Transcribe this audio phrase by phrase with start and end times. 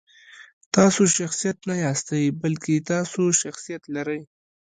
[0.75, 4.21] تاسو شخصیت نه یاستئ، بلکې تاسو شخصیت لرئ.